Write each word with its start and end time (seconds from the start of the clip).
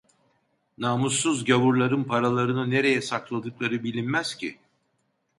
Namussuz 0.77 1.45
gavurların 1.45 2.03
paralarını 2.03 2.69
nereye 2.69 3.01
sakladıkları 3.01 3.83
bilinmez 3.83 4.35
ki… 4.35 4.57